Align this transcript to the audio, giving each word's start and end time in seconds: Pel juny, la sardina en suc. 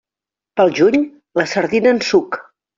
Pel 0.61 0.73
juny, 0.79 1.05
la 1.43 1.47
sardina 1.53 1.95
en 1.99 2.05
suc. 2.11 2.43